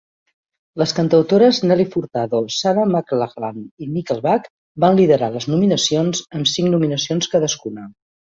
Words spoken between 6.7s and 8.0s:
nominacions cadascuna.